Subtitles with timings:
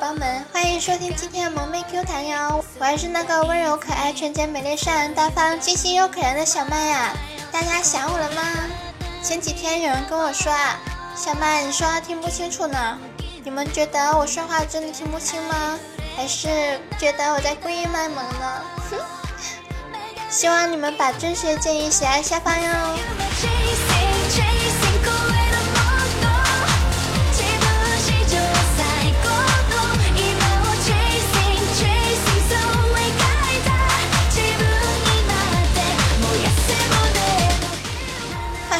[0.00, 2.64] 宝宝们，欢迎收听今天的萌妹 Q 弹哟！
[2.78, 7.12] 我还是那个温柔可爱、纯洁美丽、善良大方、清新又可人的小麦呀！
[7.50, 8.42] 大家想我了吗？
[9.24, 10.78] 前几天有人跟我说啊，
[11.16, 12.98] 小麦你说话听不清楚呢，
[13.42, 15.76] 你们觉得我说话真的听不清吗？
[16.16, 16.48] 还是
[16.98, 18.62] 觉得我在故意卖萌呢？
[20.30, 22.70] 希望你们把正确建议写在下方哟。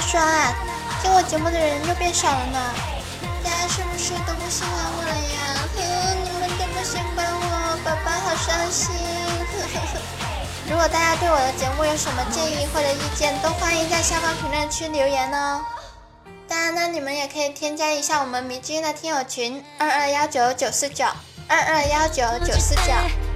[0.01, 0.55] 说啊，
[1.03, 2.59] 听我节目的人又变少了呢，
[3.45, 5.37] 大家是不是都不喜欢我了呀？
[5.77, 5.79] 哼，
[6.25, 8.91] 你们都不喜欢我，宝宝好伤心。
[10.71, 15.65] 如果大家对我的节目有什么建议或者意见，都欢迎在下方评论区留言哦。
[16.47, 21.05] 当然呢，你们也可以添加一下我们迷之音的听友群二二幺九九四九
[21.49, 23.28] 二二幺九九四九。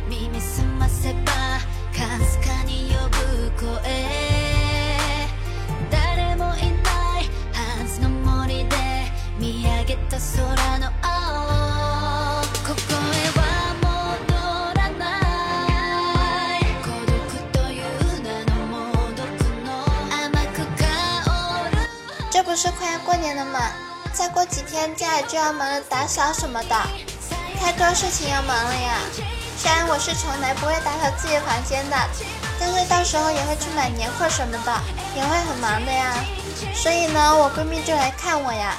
[22.30, 23.60] 这不是快要过年了吗？
[24.12, 26.76] 再过几天家里就要忙着打扫什么的，
[27.58, 28.98] 太多事情要忙了呀。
[29.56, 31.96] 虽然我是从来不会打扫自己的房间的，
[32.60, 34.80] 但是到时候也会去买年货什么的，
[35.16, 36.14] 也会很忙的呀。
[36.74, 38.76] 所以呢，我闺蜜就来看我呀。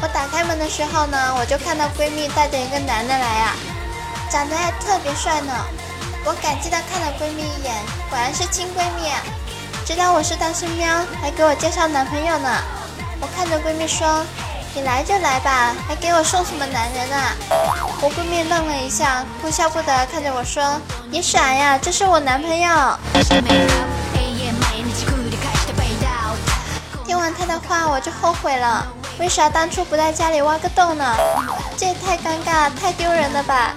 [0.00, 3.52] 我打开门的时候呢，我就看到闺蜜带着一个男的来呀，
[4.30, 5.52] 长得还特别帅呢。
[6.24, 7.74] 我感激的看了闺蜜一眼，
[8.08, 9.10] 果然是亲闺蜜，
[9.84, 10.86] 知道我是单身喵，
[11.20, 12.48] 还给我介绍男朋友呢。
[13.20, 14.24] 我看着闺蜜说
[14.72, 17.34] ：“你来就来吧，还给我送什么男人啊？”
[18.00, 20.62] 我闺蜜愣了一下，哭笑不得看着我说
[21.10, 22.70] ：“你傻呀，这是我男朋友。”
[27.04, 28.86] 听完她的话，我就后悔了。
[29.18, 31.14] 为啥当初不在家里挖个洞呢？
[31.76, 33.74] 这也太尴尬、太丢人了吧！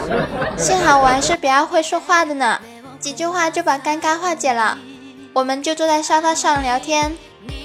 [0.58, 2.60] 幸好我还是比较会说话的呢，
[3.00, 4.78] 几句话就把尴尬化解了。
[5.32, 7.16] 我们就坐在沙发上聊天，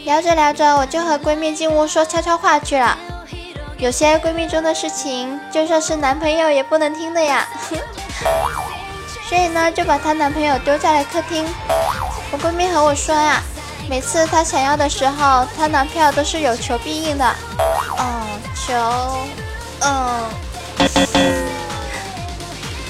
[0.06, 2.98] 聊着聊着，我就和闺蜜进屋说悄悄话去了。
[3.78, 7.48] 有些闺蜜中的事情，就算是男朋友也不能听的呀。
[9.30, 11.46] 所以呢，就把她男朋友丢在了客厅。
[12.32, 13.42] 我闺蜜和我说呀。
[13.90, 17.26] 每次她想要的时候，她男票都是有求必应的。
[17.98, 18.22] 哦，
[18.56, 18.76] 求，
[19.82, 19.90] 嗯。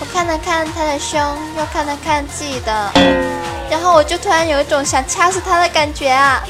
[0.01, 1.17] 我看了看她的胸，
[1.57, 2.91] 又看了看自己的，
[3.71, 6.43] 然后我就突然有一种想掐死她的感觉啊。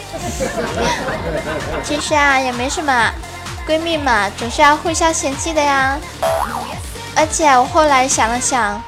[1.85, 3.11] 其实啊，也没什么，
[3.67, 5.95] 闺蜜嘛，总是要互相嫌弃的呀。
[7.16, 8.81] 而且我后来想了想，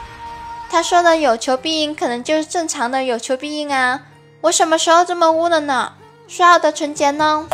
[0.72, 4.00] 她说的有求必应，可能就是正常的有求必应啊。
[4.42, 5.94] 我什么时候这么污了呢？
[6.28, 7.46] 说好的纯洁呢？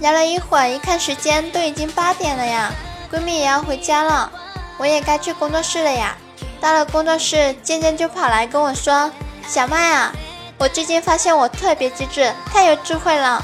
[0.00, 2.72] 聊了一会儿，一看时间都已经八点了呀，
[3.12, 4.32] 闺蜜也要回家了，
[4.78, 6.16] 我也该去工作室了呀。
[6.60, 9.10] 到了工作室，渐渐就跑来跟我说
[9.48, 10.12] ：“小麦啊，
[10.58, 13.42] 我最近发现我特别机智，太有智慧了。”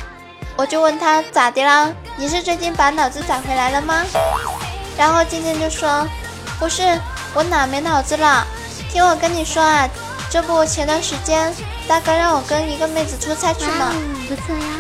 [0.57, 1.91] 我就问他咋的啦？
[2.17, 4.05] 你是最近把脑子找回来了吗？
[4.97, 6.07] 然后渐渐就说
[6.59, 6.99] ：“不是，
[7.35, 8.47] 我哪没脑子了？
[8.91, 9.89] 听我跟你说啊，
[10.31, 11.53] 这不前段时间
[11.89, 13.93] 大哥让我跟一个妹子出差去吗。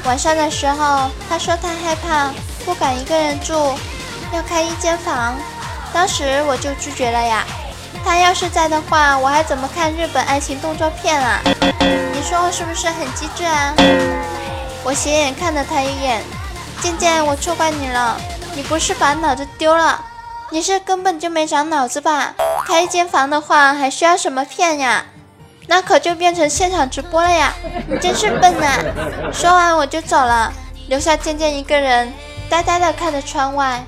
[0.05, 2.31] 晚上的时候，他说他害怕，
[2.65, 3.75] 不敢一个人住，
[4.33, 5.35] 要开一间房。
[5.93, 7.45] 当时我就拒绝了呀。”
[8.07, 11.41] 他要是在的话，我还怎么看日本爱情动作片啊？
[12.15, 13.75] 你说我是不是很机智啊？
[14.85, 16.23] 我斜眼看了他一眼，
[16.81, 18.17] 渐渐我错怪你了，
[18.55, 20.05] 你不是把脑子丢了，
[20.51, 22.33] 你是根本就没长脑子吧？
[22.65, 25.05] 开一间房的话，还需要什么片呀？
[25.67, 27.53] 那可就变成现场直播了呀！
[27.89, 28.69] 你真是笨呐！
[29.33, 30.53] 说完我就走了，
[30.87, 32.13] 留下渐渐一个人，
[32.49, 33.85] 呆呆的看着窗外。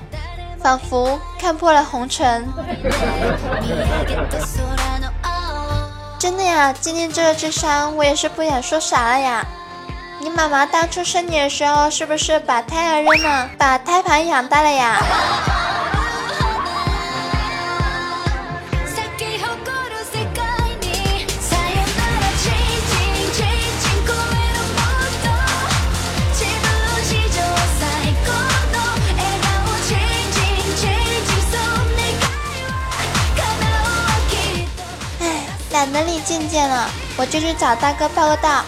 [0.61, 2.47] 仿佛看破了红尘，
[6.19, 6.73] 真的呀！
[6.73, 9.45] 今天这个智商，我也是不想说啥了呀。
[10.19, 14.97] 你妈妈当初生你的时候，是不是把胎儿扔了，把胎盘养大了呀？
[36.47, 38.63] 见了，我就去找大哥报个到。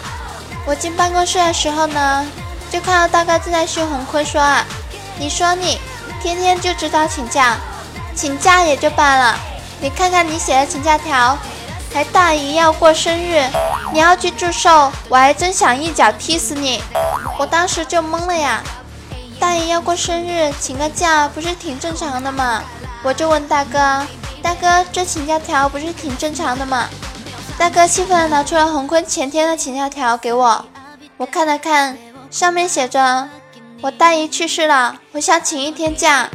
[0.65, 2.25] 我进办公室的时候呢，
[2.71, 4.65] 就看到大哥正在训洪坤说啊，
[5.17, 5.79] 你说你
[6.21, 7.57] 天天就知道请假，
[8.15, 9.35] 请假也就罢了，
[9.79, 11.37] 你看看你写的请假条，
[11.93, 13.43] 还大姨要过生日，
[13.91, 16.81] 你要去祝寿，我还真想一脚踢死你。
[17.39, 18.61] 我当时就懵了呀，
[19.39, 22.61] 大姨要过生日，请个假不是挺正常的吗？
[23.03, 24.05] 我就问大哥。
[24.43, 26.87] 大哥，这请假条不是挺正常的吗？
[27.57, 30.65] 大哥气愤地拿出了洪坤前天的请假条给我，
[31.17, 31.97] 我看了看，
[32.31, 33.29] 上面写着
[33.81, 36.27] ：“我大姨去世了，我想请一天假。”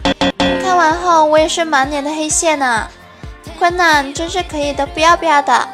[0.62, 2.88] 看完后，我也是满脸的黑线呢。
[3.58, 5.68] 坤呐，你真是可以的不要不要的。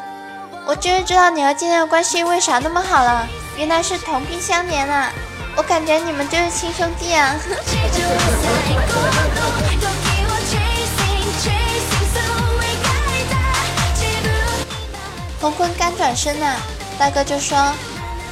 [0.66, 5.12] 我终于知道你和今天的关系为啥那么好了，原来是同病相怜啊！
[5.56, 7.36] 我感觉你们就是亲兄弟啊。
[15.42, 16.46] 洪坤刚转身呢，
[16.96, 17.58] 大哥就说：“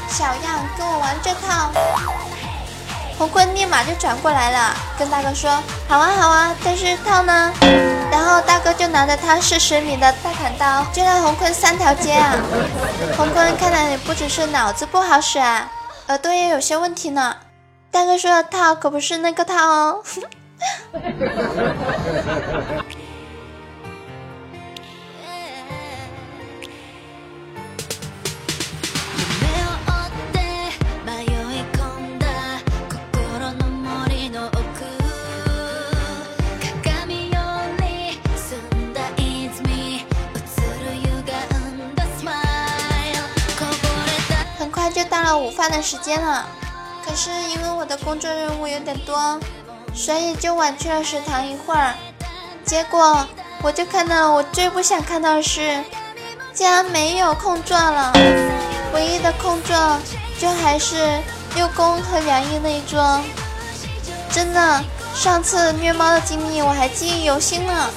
[0.07, 1.73] 小样，跟我玩这套。”
[3.19, 5.51] 洪坤立马就转过来了，跟大哥说
[5.91, 7.53] ：“好啊好啊，但是套呢？”
[8.13, 12.37] 然后大哥就拿着他四十米的大砍刀，追了洪坤三条街啊！
[13.17, 15.69] 洪坤看来你不只是脑子不好使啊，
[16.07, 17.35] 耳朵也有些问题呢。
[17.91, 20.03] 大哥说的套可不是那个套哦。
[45.71, 46.47] 的时间了，
[47.07, 49.39] 可是因为我的工作任务有点多，
[49.95, 51.95] 所以就晚去了食堂一会儿。
[52.65, 53.27] 结果
[53.63, 55.83] 我就看到我最不想看到的是，
[56.53, 58.13] 竟然没有空座了。
[58.93, 59.99] 唯一的空座
[60.39, 61.21] 就还是
[61.55, 63.21] 六公和梁一那一桌。
[64.31, 64.85] 真的，
[65.15, 67.91] 上次虐猫的经历我还记忆犹新呢。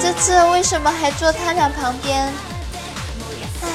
[0.00, 2.26] 这次为什么还坐他俩旁边？
[3.62, 3.68] 唉，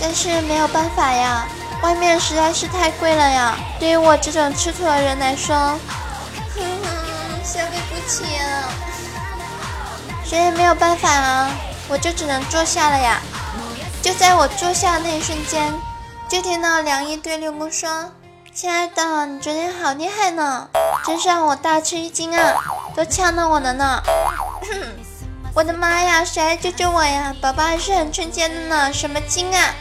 [0.00, 1.46] 但是没有办法呀。
[1.82, 5.54] 外面实在是太贵了呀，对于我这种吃土的人来说，
[6.54, 8.70] 哼哼，消费不起啊。
[10.24, 11.50] 谁也没有办法啊，
[11.88, 13.20] 我就只能坐下了呀。
[14.00, 15.72] 就在我坐下的那一瞬间，
[16.28, 18.12] 就听到梁毅对六木说
[18.54, 20.68] ：“亲爱的，你昨天好厉害呢，
[21.04, 22.54] 真是让我大吃一惊啊，
[22.94, 24.00] 都呛到我了呢。
[25.54, 27.34] ”，我的妈呀，谁来救救我呀？
[27.40, 29.74] 宝宝还是很纯洁的呢，什么惊啊？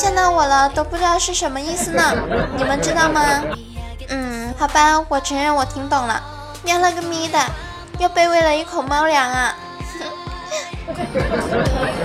[0.00, 2.02] 见到我了都不知道是什么意思呢，
[2.56, 3.20] 你们知道吗？
[4.08, 6.22] 嗯，好吧，我承认我听懂了。
[6.62, 7.38] 喵了个咪的，
[7.98, 9.54] 又被喂了一口猫粮啊！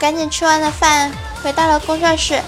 [0.00, 2.40] 赶紧吃完了饭，回到了工作室。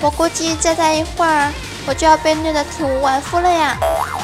[0.00, 1.52] 我估计再待一会儿，
[1.84, 3.76] 我就要被虐的体无完肤了呀！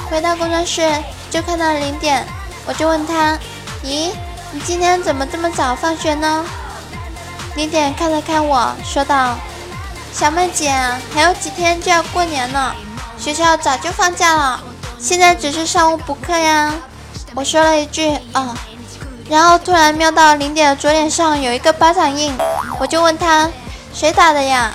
[0.08, 0.88] 回到工作室，
[1.28, 2.24] 就看到零点，
[2.66, 3.36] 我就问他
[3.82, 4.12] ：“咦，
[4.52, 6.46] 你今天怎么这么早放学呢？”
[7.56, 9.36] 零点看了看我说道
[10.14, 10.72] ：“小妹姐，
[11.12, 12.76] 还有几天就要过年了，
[13.18, 14.60] 学校早就放假了，
[15.00, 16.72] 现在只是上午补课呀。”
[17.34, 18.54] 我说了一句：“哦。”
[19.28, 22.34] 然后突然瞄到零点的左脸上有一个巴掌印，
[22.80, 23.50] 我就问他
[23.92, 24.72] 谁打的呀？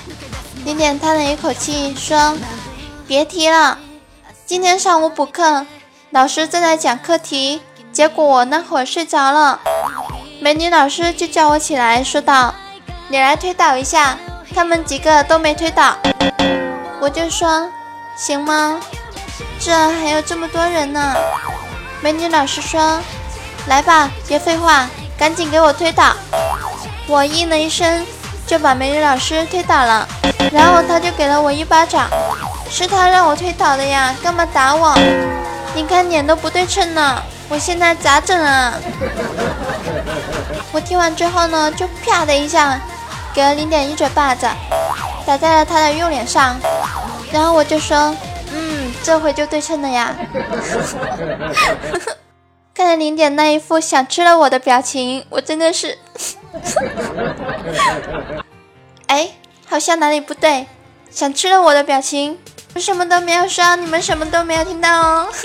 [0.64, 2.38] 零点叹了一口气说
[3.06, 3.76] ：“别提了，
[4.46, 5.66] 今天上午补课，
[6.10, 7.60] 老师正在讲课题，
[7.92, 9.58] 结果我那会儿睡着了，
[10.40, 12.54] 美女老师就叫我起来，说道：
[13.08, 14.16] 你来推导一下，
[14.54, 15.96] 他们几个都没推倒。
[17.00, 17.68] 我就说
[18.16, 18.78] 行吗？
[19.58, 21.12] 这还有这么多人呢。
[22.00, 23.00] 美女老师说。”
[23.66, 26.12] 来吧，别废话，赶紧给我推倒！
[27.06, 28.04] 我应了一声，
[28.46, 30.06] 就把美女老师推倒了。
[30.52, 32.08] 然后他就给了我一巴掌，
[32.70, 34.94] 是他让我推倒的呀，干嘛打我？
[35.74, 38.74] 你看脸都不对称呢，我现在咋整啊？
[40.70, 42.78] 我听完之后呢，就啪的一下
[43.32, 44.46] 给了零点一嘴巴子，
[45.26, 46.56] 打在了他的右脸上。
[47.32, 48.14] 然后我就说，
[48.52, 50.14] 嗯，这回就对称了呀。
[52.74, 55.96] 看着零点那一副想吃了我的表情，我真的是，
[59.06, 59.30] 哎，
[59.64, 60.66] 好像哪里不对，
[61.08, 62.36] 想吃了我的表情，
[62.74, 65.28] 我什么都没有说，你们什么都没有听到哦。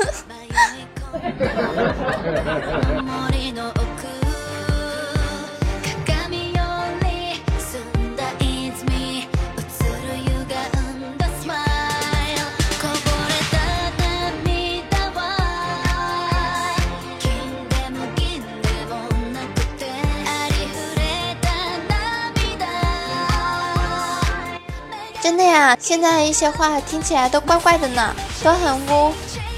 [25.30, 29.14] 真的呀，现在一些话听起来都怪怪的呢，都很污。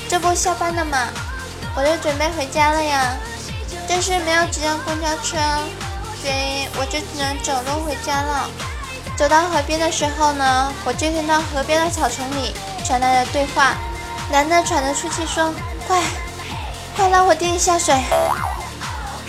[0.10, 1.08] 这不下班了吗？
[1.78, 3.16] 我就准备回家了呀。
[3.88, 5.38] 但是没有几辆公交车，
[6.22, 8.50] 所以我就只能走路回家了。
[9.16, 13.76] 走到河边的时候呢，我就听到河边的草丛里传来了对话。
[14.30, 15.54] 男的喘着粗气说
[15.88, 16.02] ：“快，
[16.98, 17.96] 快拉我弟弟下水。”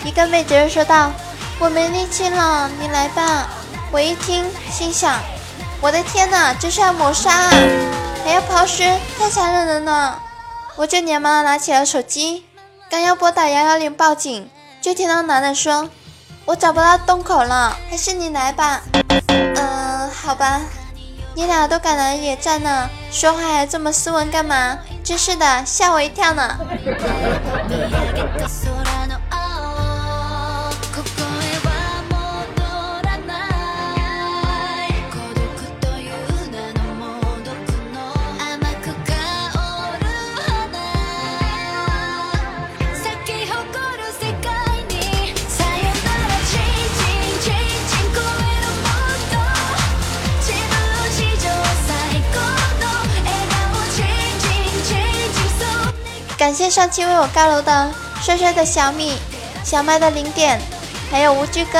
[0.03, 1.09] 一个妹子说道
[1.57, 3.47] ：“我没力气了，你来吧。”
[3.93, 5.17] 我一听，心想
[5.83, 7.51] ：“我的天哪，这是要谋杀啊！
[8.23, 8.83] 还要抛尸，
[9.19, 10.17] 太残忍了呢！”
[10.77, 12.45] 我就连忙拿起了手机，
[12.89, 14.49] 刚要拨打幺幺零报警，
[14.79, 15.89] 就听到男的说
[16.47, 18.81] ：“我找不到洞口了，还是你来吧。”
[19.27, 20.61] 嗯，好吧。
[21.35, 24.77] 你俩都敢来野战呢，说话还这么斯文干嘛？
[25.03, 26.57] 真是的，吓我一跳呢。
[56.63, 57.91] 谢上期为我高楼的
[58.21, 59.19] 帅帅的小米、
[59.65, 60.61] 小麦的零点，
[61.11, 61.77] 还有无惧哥，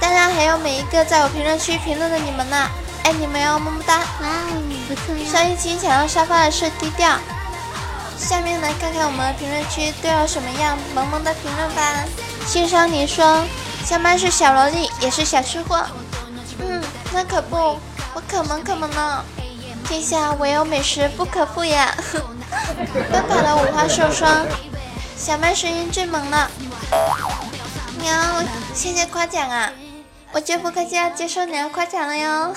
[0.00, 2.70] 当然还有每一个在我评论区评论的你们呢，
[3.02, 3.98] 爱你们哟，么么哒！
[3.98, 4.28] 哇，
[4.86, 5.32] 不错呀。
[5.32, 7.18] 上一期抢到沙发的是低调，
[8.16, 12.04] 下面来看看我们的评论区都有什么样萌萌的评论吧。
[12.46, 13.42] 欣赏你说，
[13.84, 15.84] 小麦是小萝莉，也是小吃货。
[16.60, 16.80] 嗯，
[17.12, 17.56] 那可不，
[18.14, 19.24] 我可萌可萌呢。
[19.88, 21.92] 天下唯有美食不可负呀！
[23.10, 24.28] 奔跑的五花兽说
[25.16, 26.50] ：“小麦声音最萌了。”
[28.00, 28.14] 喵，
[28.74, 29.70] 谢谢夸奖啊！
[30.32, 32.54] 我绝不客气要接受你的夸奖了哟。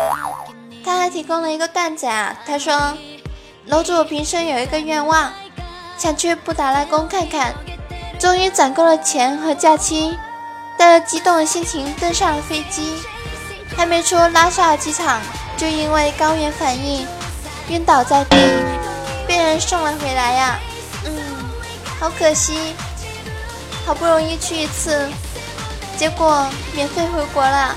[0.84, 2.96] 他还提供了一个段子啊，他说
[3.66, 5.32] ：“楼主平生有一个愿望，
[5.98, 7.54] 想去布达拉宫看看，
[8.18, 10.16] 终于攒够了钱和假期，
[10.78, 12.96] 带着激动的心情登上了飞机，
[13.76, 15.20] 还没出拉萨机场。”
[15.60, 17.06] 就因为高原反应
[17.68, 18.36] 晕倒在地，
[19.30, 20.58] 被人送了回来呀。
[21.04, 21.12] 嗯，
[22.00, 22.74] 好可惜，
[23.86, 25.08] 好不容易去一次，
[25.96, 26.44] 结果
[26.74, 27.76] 免费回国了。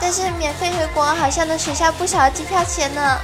[0.00, 3.18] 但是免费回国好像能省下不少机票钱呢。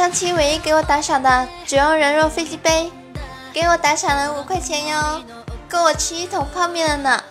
[0.00, 2.90] 上期唯一给我打赏的只用人肉飞机杯，
[3.52, 5.20] 给我打赏了五块钱哟，
[5.68, 7.22] 够我吃一桶泡面了呢。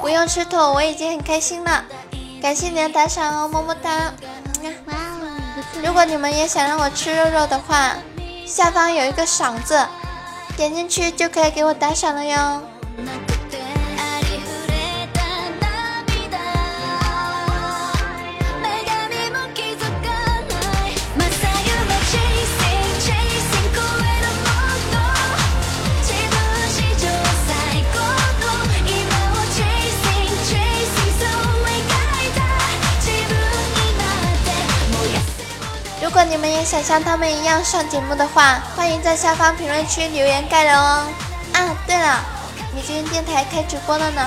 [0.00, 1.84] 不用吃土，我已经很开心了。
[2.40, 4.10] 感谢你的打赏哦，么么哒。
[5.84, 7.92] 如果你们也想让我吃肉肉的话，
[8.46, 9.86] 下方有一个赏字，
[10.56, 12.62] 点进去就可以给我打赏了哟。
[36.40, 41.06] 你们也想像他们一样上节目的话，欢迎在下方评论区留言盖楼哦。
[41.52, 42.24] 啊，对了，
[42.74, 44.26] 米君电台开直播了呢。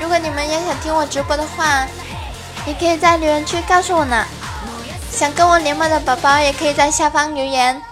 [0.00, 1.84] 如果你们也想听我直播的话，
[2.64, 4.24] 也可以在留言区告诉我呢。
[5.10, 7.82] 想跟我连麦的宝宝也可以在下方留言，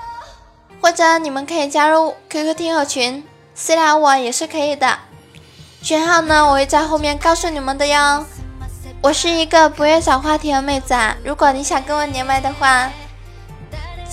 [0.81, 4.97] 或者你们可以加入 QQ 听友群私聊我也是可以的。
[5.83, 8.25] 群号呢，我会在后面告诉你们的哟。
[9.03, 11.17] 我是一个不会找话题的妹子啊！
[11.25, 12.89] 如果你想跟我连麦的话，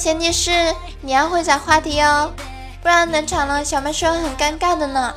[0.01, 2.33] 前提是你要会找话题哦，
[2.81, 5.13] 不然冷场了，小妹说很尴尬的呢。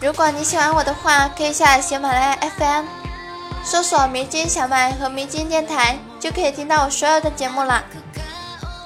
[0.00, 2.84] 如果你喜欢我的话，可以下载喜马拉雅 FM，
[3.62, 7.84] 搜索“迷津小麦”和“迷津电台”，就可以听到我所有的节目了。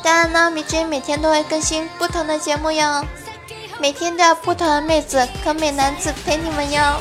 [0.02, 3.02] 当然呢，迷津每天都会更新不同的节目哟，
[3.80, 7.00] 每天都有不同的妹子和美男子陪你们哟。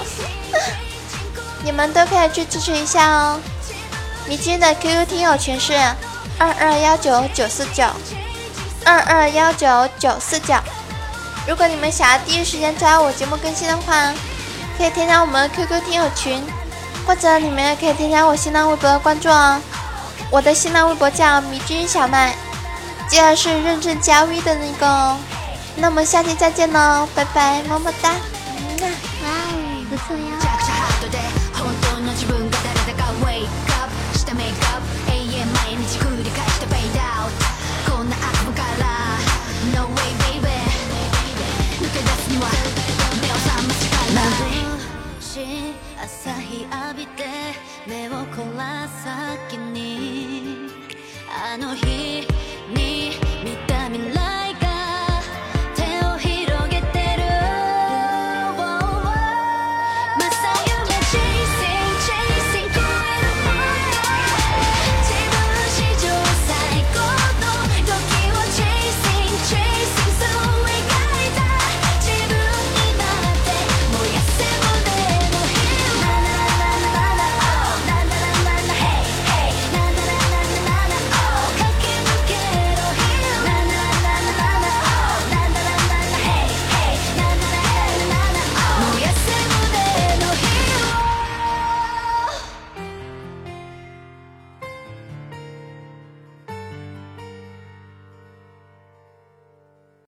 [1.66, 3.42] 你们都可以去支持一下哦！
[4.25, 5.74] 迷津的 QQ 听友群是
[6.38, 7.84] 二二幺九九四九
[8.86, 10.54] 二二幺九九四九。
[11.48, 14.13] 如果你们想要第一时间知道我节目更新的话，
[14.78, 16.44] 可以添加我们 QQ 听友群，
[17.06, 19.62] 或者你们也可以添加我新浪微博的关注哦。
[20.32, 22.34] 我的新浪微博叫迷津小麦，
[23.08, 25.18] 记得是认证加 V 的那个哦。
[25.75, 28.10] 那么下期再见喽，拜拜，么么哒。
[28.10, 28.88] 哇
[29.25, 30.43] 哦，不错呀。